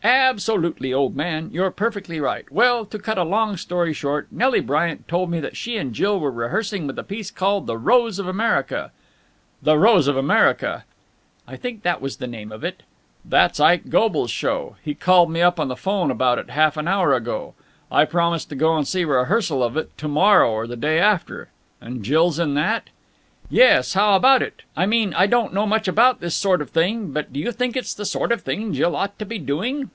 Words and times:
"Absolutely, 0.00 0.94
old 0.94 1.16
man. 1.16 1.50
You're 1.52 1.72
perfectly 1.72 2.20
right. 2.20 2.48
Well, 2.52 2.86
to 2.86 3.00
cut 3.00 3.18
a 3.18 3.24
long 3.24 3.56
story 3.56 3.92
short, 3.92 4.28
Nelly 4.30 4.60
Bryant 4.60 5.08
told 5.08 5.28
me 5.28 5.40
that 5.40 5.56
she 5.56 5.76
and 5.76 5.92
Jill 5.92 6.20
were 6.20 6.30
rehearsing 6.30 6.86
with 6.86 6.96
a 7.00 7.02
piece 7.02 7.32
called 7.32 7.66
'The 7.66 7.76
Rose 7.76 8.20
of 8.20 8.28
America.'" 8.28 8.92
"'The 9.62 9.76
Rose 9.76 10.06
of 10.06 10.16
America!'" 10.16 10.84
"I 11.48 11.56
think 11.56 11.82
that 11.82 12.00
was 12.00 12.18
the 12.18 12.28
name 12.28 12.52
of 12.52 12.62
it." 12.62 12.84
"That's 13.24 13.58
Ike 13.58 13.88
Goble's 13.90 14.30
show. 14.30 14.76
He 14.84 14.94
called 14.94 15.32
me 15.32 15.42
up 15.42 15.58
on 15.58 15.66
the 15.66 15.74
phone 15.76 16.12
about 16.12 16.38
it 16.38 16.50
half 16.50 16.76
an 16.76 16.86
hour 16.86 17.12
ago. 17.12 17.54
I 17.90 18.04
promised 18.04 18.48
to 18.50 18.54
go 18.54 18.76
and 18.76 18.86
see 18.86 19.02
a 19.02 19.06
rehearsal 19.08 19.64
of 19.64 19.76
it 19.76 19.96
to 19.98 20.06
morrow 20.08 20.52
or 20.52 20.68
the 20.68 20.76
day 20.76 21.00
after. 21.00 21.48
And 21.80 22.04
Jill's 22.04 22.38
in 22.38 22.54
that?" 22.54 22.90
"Yes. 23.50 23.94
How 23.94 24.14
about 24.14 24.42
it? 24.42 24.60
I 24.76 24.84
mean, 24.84 25.14
I 25.14 25.26
don't 25.26 25.54
know 25.54 25.66
much 25.66 25.88
about 25.88 26.20
this 26.20 26.34
sort 26.34 26.60
of 26.60 26.68
thing, 26.68 27.12
but 27.12 27.32
do 27.32 27.40
you 27.40 27.50
think 27.50 27.78
it's 27.78 27.94
the 27.94 28.04
sort 28.04 28.30
of 28.30 28.42
thing 28.42 28.74
Jill 28.74 28.94
ought 28.94 29.18
to 29.18 29.24
be 29.24 29.38
doing?" 29.38 29.88